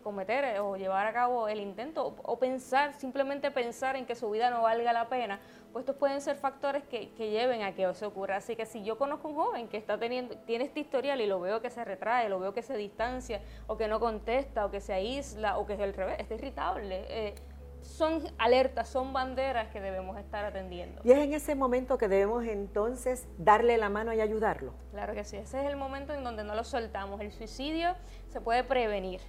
cometer 0.02 0.44
eh, 0.44 0.60
o 0.60 0.76
llevar 0.76 1.08
a 1.08 1.14
cabo 1.14 1.48
el 1.48 1.60
intento 1.60 2.16
o, 2.24 2.40
pensar, 2.40 2.94
simplemente 2.94 3.52
pensar 3.52 3.96
en 3.96 4.06
que 4.06 4.16
su 4.16 4.30
vida 4.30 4.50
no 4.50 4.64
valga 4.64 4.92
la 4.94 5.08
pena, 5.08 5.40
pues 5.72 5.84
estos 5.84 5.96
pueden 5.96 6.20
ser 6.22 6.36
factores 6.36 6.84
que, 6.84 7.08
lleven 7.18 7.62
a 7.62 7.74
que 7.74 7.84
eso 7.90 8.08
ocurra. 8.08 8.38
Así 8.38 8.56
que 8.56 8.66
si 8.66 8.84
yo 8.84 8.98
conozco 8.98 9.30
un 9.30 9.36
joven 9.36 9.68
que 9.68 9.78
está 9.78 9.98
teniendo, 9.98 10.36
tiene 10.40 10.66
este 10.66 10.82
historial 10.82 11.22
y 11.22 11.28
lo 11.28 11.40
veo 11.40 11.62
que 11.62 11.70
se 11.70 11.86
retrae, 11.86 12.28
lo 12.28 12.40
veo 12.40 12.54
que 12.54 12.62
se 12.62 12.76
distancia, 12.76 13.42
o 13.68 13.78
que 13.78 13.88
no 13.88 14.00
contesta, 14.00 14.66
o 14.66 14.72
que 14.72 14.82
se 14.82 14.94
aísla, 14.94 15.58
o 15.58 15.66
que 15.66 15.74
es 15.74 15.80
el 15.80 15.94
revés, 15.94 16.18
está 16.20 16.36
irritable, 16.36 17.06
eh, 17.08 17.36
son 17.82 18.24
alertas, 18.38 18.90
son 18.90 19.14
banderas 19.14 19.70
que 19.70 19.82
debemos 19.82 20.18
estar 20.18 20.46
atendiendo. 20.46 21.02
Y 21.04 21.12
es 21.12 21.18
en 21.18 21.34
ese 21.34 21.56
momento 21.56 21.98
que 21.98 22.08
debemos 22.08 22.46
entonces 22.46 23.28
darle 23.38 23.78
la 23.78 23.90
mano 23.90 24.14
y 24.14 24.22
ayudarlo. 24.22 24.74
Claro 24.92 25.14
que 25.14 25.24
sí, 25.24 25.38
ese 25.38 25.62
es 25.62 25.68
el 25.68 25.76
momento 25.76 26.14
en 26.14 26.24
donde 26.24 26.44
no 26.44 26.56
lo 26.56 26.64
soltamos. 26.64 27.22
El 27.22 27.32
suicidio 27.32 27.96
se 28.30 28.42
puede 28.42 28.64
prevenir. 28.64 29.22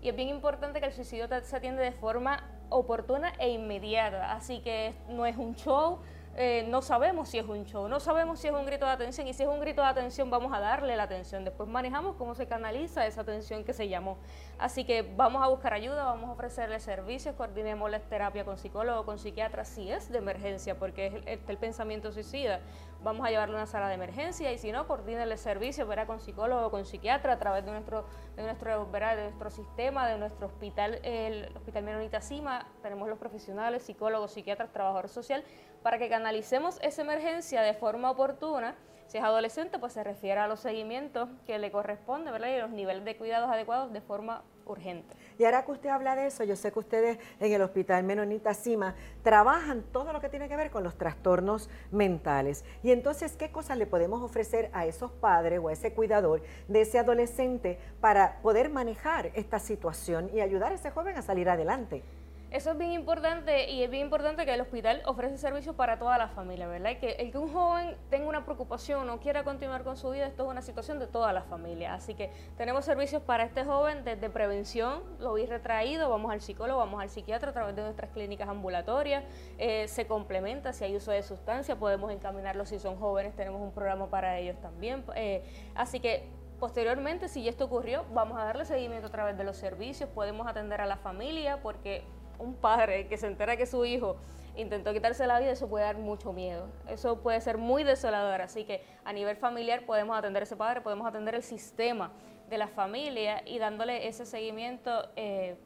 Y 0.00 0.08
es 0.08 0.16
bien 0.16 0.28
importante 0.28 0.80
que 0.80 0.86
el 0.86 0.92
suicidio 0.92 1.26
se 1.42 1.56
atiende 1.56 1.82
de 1.82 1.92
forma 1.92 2.44
oportuna 2.70 3.32
e 3.38 3.50
inmediata. 3.50 4.32
Así 4.32 4.60
que 4.60 4.94
no 5.08 5.26
es 5.26 5.36
un 5.36 5.54
show, 5.54 6.00
eh, 6.40 6.64
no 6.68 6.82
sabemos 6.82 7.28
si 7.28 7.38
es 7.38 7.46
un 7.48 7.64
show, 7.64 7.88
no 7.88 7.98
sabemos 7.98 8.38
si 8.38 8.46
es 8.46 8.54
un 8.54 8.64
grito 8.64 8.86
de 8.86 8.92
atención 8.92 9.26
y 9.26 9.34
si 9.34 9.42
es 9.42 9.48
un 9.48 9.58
grito 9.58 9.82
de 9.82 9.88
atención 9.88 10.30
vamos 10.30 10.52
a 10.52 10.60
darle 10.60 10.94
la 10.94 11.02
atención. 11.02 11.44
Después 11.44 11.68
manejamos 11.68 12.14
cómo 12.14 12.36
se 12.36 12.46
canaliza 12.46 13.04
esa 13.08 13.22
atención 13.22 13.64
que 13.64 13.72
se 13.72 13.88
llamó. 13.88 14.18
Así 14.56 14.84
que 14.84 15.02
vamos 15.02 15.42
a 15.42 15.48
buscar 15.48 15.72
ayuda, 15.72 16.04
vamos 16.04 16.30
a 16.30 16.32
ofrecerle 16.34 16.78
servicios, 16.78 17.34
coordinemos 17.34 17.90
la 17.90 17.98
terapia 17.98 18.44
con 18.44 18.56
psicólogo, 18.56 19.04
con 19.04 19.18
psiquiatra, 19.18 19.64
si 19.64 19.90
es 19.90 20.12
de 20.12 20.18
emergencia, 20.18 20.78
porque 20.78 21.08
es 21.08 21.14
el, 21.14 21.40
el 21.48 21.56
pensamiento 21.56 22.12
suicida 22.12 22.60
vamos 23.02 23.26
a 23.26 23.30
llevarlo 23.30 23.56
a 23.56 23.60
una 23.60 23.66
sala 23.66 23.88
de 23.88 23.94
emergencia 23.94 24.52
y 24.52 24.58
si 24.58 24.72
no, 24.72 24.86
coordínele 24.86 25.32
el 25.32 25.38
servicio, 25.38 25.86
verá 25.86 26.06
con 26.06 26.20
psicólogo, 26.20 26.70
con 26.70 26.84
psiquiatra 26.84 27.34
a 27.34 27.38
través 27.38 27.64
de 27.64 27.70
nuestro, 27.70 28.04
de 28.36 28.42
nuestro, 28.42 28.86
de 28.86 29.22
nuestro 29.22 29.50
sistema, 29.50 30.08
de 30.08 30.18
nuestro 30.18 30.46
hospital, 30.46 31.00
el 31.02 31.50
Hospital 31.56 31.84
Menonita 31.84 32.20
Cima, 32.20 32.66
tenemos 32.82 33.08
los 33.08 33.18
profesionales, 33.18 33.82
psicólogos, 33.82 34.32
psiquiatras, 34.32 34.72
trabajadores 34.72 35.12
social, 35.12 35.44
para 35.82 35.98
que 35.98 36.08
canalicemos 36.08 36.78
esa 36.82 37.02
emergencia 37.02 37.62
de 37.62 37.74
forma 37.74 38.10
oportuna. 38.10 38.74
Si 39.06 39.16
es 39.16 39.24
adolescente, 39.24 39.78
pues 39.78 39.94
se 39.94 40.04
refiere 40.04 40.40
a 40.40 40.48
los 40.48 40.60
seguimientos 40.60 41.30
que 41.46 41.58
le 41.58 41.72
corresponde, 41.72 42.30
¿verdad? 42.30 42.48
Y 42.48 42.58
los 42.58 42.70
niveles 42.70 43.04
de 43.04 43.16
cuidados 43.16 43.48
adecuados 43.50 43.90
de 43.92 44.02
forma 44.02 44.42
urgente. 44.68 45.16
Y 45.38 45.44
ahora 45.44 45.64
que 45.64 45.72
usted 45.72 45.88
habla 45.88 46.16
de 46.16 46.26
eso, 46.26 46.44
yo 46.44 46.56
sé 46.56 46.72
que 46.72 46.78
ustedes 46.78 47.18
en 47.40 47.52
el 47.52 47.62
Hospital 47.62 48.04
Menonita 48.04 48.54
Cima 48.54 48.94
trabajan 49.22 49.82
todo 49.92 50.12
lo 50.12 50.20
que 50.20 50.28
tiene 50.28 50.48
que 50.48 50.56
ver 50.56 50.70
con 50.70 50.84
los 50.84 50.96
trastornos 50.96 51.70
mentales. 51.90 52.64
Y 52.82 52.92
entonces, 52.92 53.36
¿qué 53.36 53.50
cosas 53.50 53.78
le 53.78 53.86
podemos 53.86 54.22
ofrecer 54.22 54.70
a 54.72 54.86
esos 54.86 55.10
padres 55.12 55.60
o 55.62 55.68
a 55.68 55.72
ese 55.72 55.92
cuidador 55.92 56.42
de 56.66 56.80
ese 56.80 56.98
adolescente 56.98 57.78
para 58.00 58.40
poder 58.42 58.70
manejar 58.70 59.30
esta 59.34 59.58
situación 59.58 60.30
y 60.32 60.40
ayudar 60.40 60.72
a 60.72 60.74
ese 60.74 60.90
joven 60.90 61.16
a 61.16 61.22
salir 61.22 61.48
adelante? 61.48 62.02
Eso 62.50 62.70
es 62.70 62.78
bien 62.78 62.92
importante 62.92 63.70
y 63.70 63.82
es 63.82 63.90
bien 63.90 64.04
importante 64.04 64.46
que 64.46 64.54
el 64.54 64.62
hospital 64.62 65.02
ofrece 65.04 65.36
servicios 65.36 65.76
para 65.76 65.98
toda 65.98 66.16
la 66.16 66.28
familia, 66.28 66.66
¿verdad? 66.66 66.92
Y 66.92 66.96
que 66.96 67.10
el 67.10 67.30
que 67.30 67.36
un 67.36 67.52
joven 67.52 67.94
tenga 68.08 68.26
una 68.26 68.46
preocupación 68.46 69.10
o 69.10 69.20
quiera 69.20 69.44
continuar 69.44 69.84
con 69.84 69.98
su 69.98 70.08
vida, 70.08 70.26
esto 70.26 70.44
es 70.44 70.50
una 70.50 70.62
situación 70.62 70.98
de 70.98 71.06
toda 71.06 71.34
la 71.34 71.42
familia. 71.42 71.92
Así 71.92 72.14
que 72.14 72.30
tenemos 72.56 72.86
servicios 72.86 73.20
para 73.20 73.44
este 73.44 73.64
joven 73.64 74.02
desde 74.02 74.30
prevención, 74.30 75.02
lo 75.18 75.34
vi 75.34 75.44
retraído, 75.44 76.08
vamos 76.08 76.32
al 76.32 76.40
psicólogo, 76.40 76.78
vamos 76.78 77.02
al 77.02 77.10
psiquiatra 77.10 77.50
a 77.50 77.52
través 77.52 77.76
de 77.76 77.82
nuestras 77.82 78.12
clínicas 78.12 78.48
ambulatorias, 78.48 79.24
eh, 79.58 79.86
se 79.86 80.06
complementa 80.06 80.72
si 80.72 80.84
hay 80.84 80.96
uso 80.96 81.10
de 81.10 81.22
sustancia, 81.22 81.76
podemos 81.76 82.10
encaminarlos 82.10 82.70
si 82.70 82.78
son 82.78 82.96
jóvenes, 82.96 83.36
tenemos 83.36 83.60
un 83.60 83.72
programa 83.72 84.08
para 84.08 84.38
ellos 84.38 84.58
también. 84.62 85.04
Eh, 85.16 85.42
así 85.74 86.00
que 86.00 86.26
Posteriormente, 86.58 87.28
si 87.28 87.46
esto 87.46 87.66
ocurrió, 87.66 88.04
vamos 88.12 88.36
a 88.36 88.44
darle 88.44 88.64
seguimiento 88.64 89.06
a 89.06 89.10
través 89.10 89.38
de 89.38 89.44
los 89.44 89.56
servicios, 89.56 90.10
podemos 90.10 90.48
atender 90.48 90.80
a 90.80 90.86
la 90.86 90.96
familia 90.96 91.62
porque 91.62 92.02
un 92.38 92.54
padre 92.54 93.06
que 93.08 93.16
se 93.16 93.26
entera 93.26 93.56
que 93.56 93.66
su 93.66 93.84
hijo 93.84 94.16
intentó 94.56 94.92
quitarse 94.92 95.26
la 95.26 95.38
vida, 95.38 95.52
eso 95.52 95.68
puede 95.68 95.84
dar 95.84 95.98
mucho 95.98 96.32
miedo. 96.32 96.68
Eso 96.88 97.20
puede 97.20 97.40
ser 97.40 97.58
muy 97.58 97.84
desolador. 97.84 98.42
Así 98.42 98.64
que 98.64 98.82
a 99.04 99.12
nivel 99.12 99.36
familiar 99.36 99.86
podemos 99.86 100.16
atender 100.18 100.42
a 100.42 100.44
ese 100.44 100.56
padre, 100.56 100.80
podemos 100.80 101.06
atender 101.06 101.34
el 101.34 101.42
sistema 101.42 102.12
de 102.48 102.58
la 102.58 102.68
familia 102.68 103.42
y 103.46 103.58
dándole 103.58 104.08
ese 104.08 104.26
seguimiento 104.26 105.10
eh, 105.16 105.56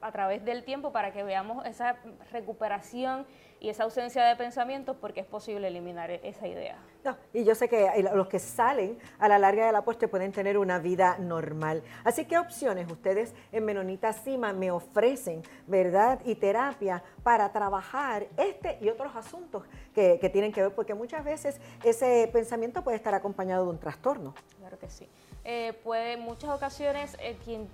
a 0.00 0.12
través 0.12 0.44
del 0.44 0.64
tiempo 0.64 0.92
para 0.92 1.12
que 1.12 1.22
veamos 1.22 1.64
esa 1.66 1.96
recuperación 2.32 3.26
y 3.60 3.68
esa 3.68 3.84
ausencia 3.84 4.24
de 4.24 4.36
pensamientos 4.36 4.96
porque 5.00 5.20
es 5.20 5.26
posible 5.26 5.68
eliminar 5.68 6.10
e-, 6.10 6.20
esa 6.24 6.48
idea. 6.48 6.78
No, 7.04 7.16
y 7.32 7.44
yo 7.44 7.54
sé 7.54 7.68
que 7.68 7.88
los 8.14 8.28
que 8.28 8.38
salen 8.38 8.98
a 9.18 9.28
la 9.28 9.38
larga 9.38 9.66
de 9.66 9.72
la 9.72 9.82
puesta 9.82 10.08
pueden 10.08 10.32
tener 10.32 10.58
una 10.58 10.78
vida 10.78 11.16
normal. 11.18 11.82
Así 12.04 12.24
que 12.24 12.38
opciones 12.38 12.90
ustedes 12.90 13.34
en 13.52 13.64
Menonita 13.64 14.12
Cima 14.12 14.52
me 14.52 14.70
ofrecen, 14.70 15.42
¿verdad? 15.66 16.20
Y 16.24 16.34
terapia 16.34 17.02
para 17.22 17.52
trabajar 17.52 18.26
este 18.36 18.78
y 18.80 18.88
otros 18.88 19.14
asuntos 19.14 19.64
que, 19.94 20.18
que 20.18 20.28
tienen 20.30 20.52
que 20.52 20.62
ver, 20.62 20.74
porque 20.74 20.94
muchas 20.94 21.24
veces 21.24 21.60
ese 21.84 22.28
pensamiento 22.32 22.82
puede 22.82 22.96
estar 22.96 23.14
acompañado 23.14 23.64
de 23.64 23.70
un 23.70 23.78
trastorno. 23.78 24.34
Claro 24.58 24.78
que 24.78 24.88
sí. 24.88 25.08
Eh, 25.44 25.72
puede, 25.84 26.14
en 26.14 26.20
muchas 26.20 26.50
ocasiones, 26.50 27.16
eh, 27.20 27.36
quien 27.44 27.68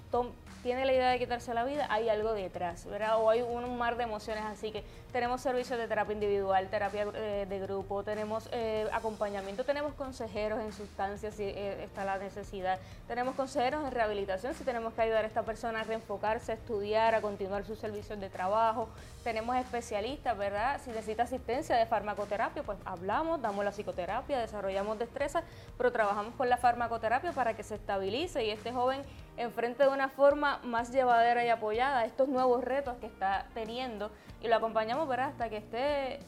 tiene 0.67 0.85
la 0.85 0.93
idea 0.93 1.11
de 1.11 1.19
quitarse 1.21 1.55
la 1.55 1.63
vida, 1.63 1.87
hay 1.91 2.09
algo 2.09 2.33
detrás, 2.33 2.87
¿verdad? 2.87 3.21
O 3.21 3.31
hay 3.31 3.41
un, 3.41 3.79
mar 3.79 3.97
de 3.97 4.03
emociones, 4.03 4.43
así 4.45 4.73
que 4.73 4.83
tenemos 5.13 5.41
servicios 5.41 5.79
de 5.79 5.87
terapia 5.87 6.13
individual, 6.13 6.69
terapia 6.69 7.07
eh, 7.15 7.47
de 7.49 7.61
grupo, 7.61 8.03
tenemos 8.03 8.49
eh, 8.51 8.89
acompañamiento, 8.93 9.63
tenemos 9.65 9.95
consejeros 9.95 10.59
en 10.61 10.73
sustancias 10.73 11.35
si 11.35 11.45
está 11.45 12.05
la 12.05 12.19
necesidad, 12.19 12.81
tenemos 13.07 13.37
consejeros 13.37 13.85
en 13.85 13.93
rehabilitación 13.93 14.55
si 14.55 14.65
tenemos 14.65 14.93
que 14.95 15.03
ayudar 15.03 15.25
a 15.25 15.29
esta 15.29 15.45
persona 15.45 15.83
a 15.83 15.85
reenfocarse, 15.85 16.51
a 16.51 16.55
estudiar, 16.57 17.15
a 17.15 17.21
continuar 17.21 17.65
sus 17.65 17.79
servicios 17.79 18.19
de 18.19 18.29
trabajo, 18.29 18.89
tenemos 19.23 19.57
especialistas, 19.57 20.39
¿verdad? 20.39 20.81
Si 20.85 20.91
necesita 20.91 21.25
asistencia 21.25 21.77
de 21.77 21.87
farmacoterapia, 21.87 22.63
pues 22.63 22.79
hablamos, 22.85 23.43
damos 23.43 23.65
la 23.65 23.73
psicoterapia, 23.73 24.39
desarrollamos 24.39 24.99
destrezas, 24.99 25.43
pero 25.77 25.91
trabajamos 25.91 26.35
con 26.35 26.49
la 26.49 26.57
farmacoterapia 26.57 27.33
para 27.33 27.55
que 27.55 27.56
se 27.63 27.75
estabilice 27.75 28.45
y 28.45 28.51
este 28.51 28.73
joven 28.73 29.03
enfrente 29.37 29.83
de 29.83 29.89
una 29.89 30.09
forma 30.09 30.61
más 30.65 30.93
llevadera 30.93 31.45
y 31.45 31.49
apoyada 31.49 32.05
estos 32.05 32.29
nuevos 32.29 32.65
retos 32.65 32.97
que 32.97 33.07
está 33.07 33.47
teniendo 33.55 34.11
y 34.43 34.49
lo 34.49 34.57
acompañamos 34.57 35.09
¿verdad? 35.09 35.29
hasta 35.29 35.49
que 35.49 35.59
esté 35.59 36.21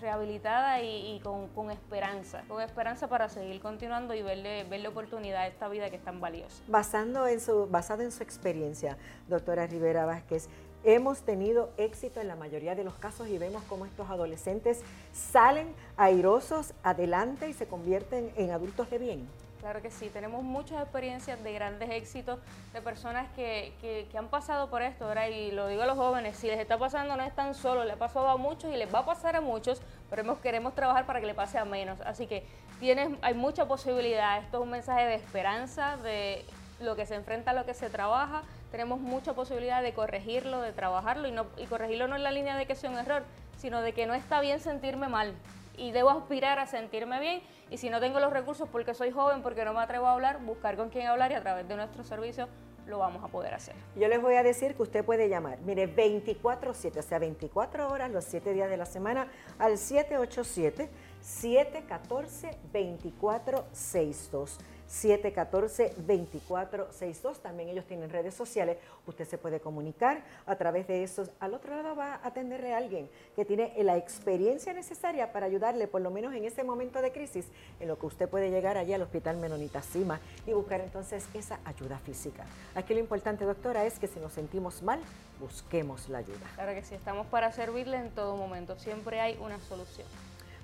rehabilitada 0.00 0.82
y, 0.82 1.20
con, 1.20 1.70
esperanza, 1.70 2.42
con 2.48 2.60
esperanza 2.60 3.08
para 3.08 3.28
seguir 3.28 3.60
continuando 3.60 4.14
y 4.14 4.22
verle, 4.22 4.64
verle 4.64 4.88
oportunidad 4.88 5.42
a 5.42 5.46
esta 5.46 5.68
vida 5.68 5.88
que 5.88 5.96
es 5.96 6.04
tan 6.04 6.20
valiosa. 6.20 6.62
Basando 6.68 7.26
en 7.26 7.40
su, 7.40 7.66
basado 7.66 8.02
en 8.02 8.12
su 8.12 8.22
experiencia, 8.22 8.98
doctora 9.28 9.66
Rivera 9.66 10.04
Vázquez, 10.04 10.48
hemos 10.84 11.22
tenido 11.22 11.70
éxito 11.78 12.20
en 12.20 12.28
la 12.28 12.36
mayoría 12.36 12.74
de 12.74 12.84
los 12.84 12.94
casos 12.94 13.28
y 13.28 13.38
vemos 13.38 13.62
cómo 13.64 13.86
estos 13.86 14.10
adolescentes 14.10 14.82
salen 15.12 15.68
airosos 15.96 16.74
adelante 16.82 17.48
y 17.48 17.54
se 17.54 17.66
convierten 17.66 18.30
en 18.36 18.50
adultos 18.50 18.90
de 18.90 18.98
bien. 18.98 19.43
Claro 19.64 19.80
que 19.80 19.90
sí, 19.90 20.10
tenemos 20.10 20.42
muchas 20.42 20.82
experiencias 20.82 21.42
de 21.42 21.54
grandes 21.54 21.88
éxitos 21.88 22.38
de 22.74 22.82
personas 22.82 23.26
que, 23.34 23.72
que, 23.80 24.18
han 24.18 24.28
pasado 24.28 24.68
por 24.68 24.82
esto, 24.82 25.06
¿verdad? 25.06 25.28
Y 25.28 25.52
lo 25.52 25.68
digo 25.68 25.84
a 25.84 25.86
los 25.86 25.96
jóvenes, 25.96 26.36
si 26.36 26.48
les 26.48 26.60
está 26.60 26.76
pasando 26.76 27.16
no 27.16 27.22
están 27.22 27.54
solos, 27.54 27.86
le 27.86 27.92
ha 27.92 27.96
pasado 27.96 28.28
a 28.28 28.36
muchos 28.36 28.70
y 28.70 28.76
les 28.76 28.94
va 28.94 28.98
a 28.98 29.06
pasar 29.06 29.36
a 29.36 29.40
muchos, 29.40 29.80
pero 30.10 30.38
queremos 30.42 30.74
trabajar 30.74 31.06
para 31.06 31.18
que 31.18 31.26
le 31.26 31.32
pase 31.32 31.56
a 31.56 31.64
menos. 31.64 31.98
Así 32.02 32.26
que 32.26 32.46
tienes, 32.78 33.08
hay 33.22 33.32
mucha 33.32 33.66
posibilidad, 33.66 34.36
esto 34.36 34.58
es 34.58 34.64
un 34.64 34.68
mensaje 34.68 35.06
de 35.06 35.14
esperanza, 35.14 35.96
de 35.96 36.44
lo 36.78 36.94
que 36.94 37.06
se 37.06 37.14
enfrenta 37.14 37.52
a 37.52 37.54
lo 37.54 37.64
que 37.64 37.72
se 37.72 37.88
trabaja, 37.88 38.42
tenemos 38.70 39.00
mucha 39.00 39.32
posibilidad 39.32 39.82
de 39.82 39.94
corregirlo, 39.94 40.60
de 40.60 40.72
trabajarlo 40.72 41.26
y, 41.26 41.32
no, 41.32 41.46
y 41.56 41.64
corregirlo 41.64 42.06
no 42.06 42.16
en 42.16 42.22
la 42.22 42.32
línea 42.32 42.58
de 42.58 42.66
que 42.66 42.74
sea 42.74 42.90
un 42.90 42.98
error, 42.98 43.22
sino 43.56 43.80
de 43.80 43.94
que 43.94 44.04
no 44.04 44.12
está 44.12 44.42
bien 44.42 44.60
sentirme 44.60 45.08
mal 45.08 45.32
y 45.76 45.92
debo 45.92 46.10
aspirar 46.10 46.58
a 46.58 46.66
sentirme 46.66 47.20
bien. 47.20 47.42
Y 47.70 47.78
si 47.78 47.90
no 47.90 48.00
tengo 48.00 48.20
los 48.20 48.32
recursos 48.32 48.68
porque 48.68 48.94
soy 48.94 49.10
joven, 49.10 49.42
porque 49.42 49.64
no 49.64 49.72
me 49.72 49.80
atrevo 49.80 50.06
a 50.06 50.12
hablar, 50.12 50.40
buscar 50.44 50.76
con 50.76 50.90
quién 50.90 51.06
hablar 51.06 51.30
y 51.32 51.34
a 51.34 51.40
través 51.40 51.66
de 51.68 51.76
nuestro 51.76 52.04
servicio 52.04 52.48
lo 52.86 52.98
vamos 52.98 53.24
a 53.24 53.28
poder 53.28 53.54
hacer. 53.54 53.74
Yo 53.96 54.08
les 54.08 54.20
voy 54.20 54.34
a 54.34 54.42
decir 54.42 54.74
que 54.74 54.82
usted 54.82 55.04
puede 55.04 55.28
llamar, 55.28 55.58
mire, 55.60 55.88
24-7, 55.94 56.98
o 56.98 57.02
sea, 57.02 57.18
24 57.18 57.88
horas 57.88 58.10
los 58.10 58.24
7 58.24 58.52
días 58.52 58.68
de 58.68 58.76
la 58.76 58.84
semana 58.84 59.28
al 59.58 59.78
787 59.78 60.90
714 61.20 62.50
2462 62.72 64.58
714-2462. 64.90 67.38
También 67.38 67.68
ellos 67.68 67.84
tienen 67.86 68.10
redes 68.10 68.34
sociales. 68.34 68.78
Usted 69.06 69.26
se 69.26 69.38
puede 69.38 69.60
comunicar 69.60 70.24
a 70.46 70.56
través 70.56 70.86
de 70.86 71.02
esos. 71.02 71.30
Al 71.40 71.54
otro 71.54 71.74
lado 71.74 71.96
va 71.96 72.14
a 72.14 72.26
atenderle 72.26 72.74
a 72.74 72.78
alguien 72.78 73.08
que 73.36 73.44
tiene 73.44 73.72
la 73.82 73.96
experiencia 73.96 74.72
necesaria 74.72 75.32
para 75.32 75.46
ayudarle, 75.46 75.88
por 75.88 76.00
lo 76.00 76.10
menos 76.10 76.34
en 76.34 76.44
ese 76.44 76.64
momento 76.64 77.02
de 77.02 77.12
crisis, 77.12 77.46
en 77.80 77.88
lo 77.88 77.98
que 77.98 78.06
usted 78.06 78.28
puede 78.28 78.50
llegar 78.50 78.76
allí 78.76 78.92
al 78.92 79.02
Hospital 79.02 79.36
Menonita 79.36 79.82
Cima 79.82 80.20
y 80.46 80.52
buscar 80.52 80.80
entonces 80.80 81.26
esa 81.34 81.58
ayuda 81.64 81.98
física. 81.98 82.44
Aquí 82.74 82.94
lo 82.94 83.00
importante, 83.00 83.44
doctora, 83.44 83.84
es 83.84 83.98
que 83.98 84.06
si 84.06 84.20
nos 84.20 84.32
sentimos 84.32 84.82
mal, 84.82 85.00
busquemos 85.40 86.08
la 86.08 86.18
ayuda. 86.18 86.46
Claro 86.54 86.74
que 86.74 86.82
sí, 86.82 86.94
estamos 86.94 87.26
para 87.26 87.52
servirle 87.52 87.98
en 87.98 88.10
todo 88.10 88.36
momento. 88.36 88.78
Siempre 88.78 89.20
hay 89.20 89.38
una 89.40 89.60
solución. 89.60 90.06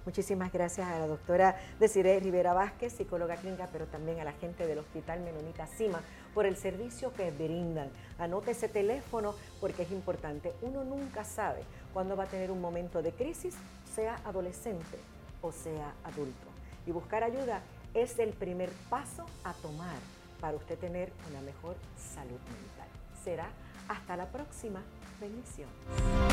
Muchísimas 0.07 0.51
gracias 0.53 0.89
a 0.89 0.99
la 0.99 1.07
doctora 1.07 1.57
Desiree 1.79 2.21
Rivera 2.21 2.55
Vázquez, 2.55 2.95
psicóloga 2.95 3.37
clínica, 3.37 3.69
pero 3.71 3.87
también 3.87 4.19
a 4.21 4.25
la 4.25 4.33
gente 4.33 4.67
del 4.67 4.79
Hospital 4.79 5.21
Menonita 5.21 5.67
Cima 5.67 6.01
por 6.35 6.47
el 6.47 6.57
servicio 6.57 7.13
que 7.13 7.31
brindan. 7.31 7.91
Anote 8.19 8.53
ese 8.53 8.69
teléfono 8.69 9.35
porque 9.61 9.83
es 9.83 9.91
importante. 9.91 10.55
Uno 10.63 10.85
nunca 10.85 11.25
sabe 11.25 11.63
cuándo 11.93 12.17
va 12.17 12.25
a 12.25 12.29
tener 12.29 12.51
un 12.51 12.61
momento 12.61 13.03
de 13.03 13.13
crisis, 13.13 13.55
sea 13.95 14.17
adolescente 14.25 14.99
o 15.43 15.53
sea 15.53 15.95
adulto. 16.05 16.47
Y 16.87 16.93
buscar 16.93 17.23
ayuda 17.23 17.63
es 17.95 18.19
el 18.19 18.31
primer 18.31 18.71
paso 18.89 19.27
a 19.45 19.53
tomar 19.55 19.99
para 20.41 20.57
usted 20.57 20.79
tener 20.79 21.13
una 21.31 21.41
mejor 21.43 21.77
salud 21.97 22.41
mental. 22.41 22.89
Será 23.23 23.49
hasta 23.89 24.17
la 24.17 24.27
próxima. 24.27 24.83
Bendiciones. 25.21 26.30